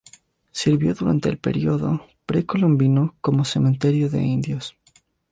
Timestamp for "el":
1.29-1.37